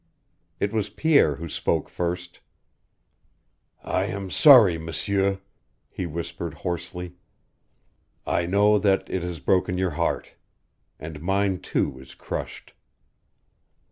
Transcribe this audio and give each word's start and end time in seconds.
It 0.59 0.73
was 0.73 0.89
Pierre 0.89 1.35
who 1.35 1.47
spoke 1.47 1.87
first. 1.87 2.39
"I 3.83 4.05
am 4.05 4.31
sorry, 4.31 4.79
M'sieur," 4.79 5.41
he 5.91 6.07
whispered, 6.07 6.55
hoarsely. 6.55 7.17
"I 8.25 8.47
know 8.47 8.79
that 8.79 9.07
it 9.11 9.21
has 9.21 9.39
broken 9.39 9.77
your 9.77 9.91
heart. 9.91 10.33
And 10.99 11.21
mine, 11.21 11.59
too, 11.59 11.99
is 11.99 12.15
crushed." 12.15 12.73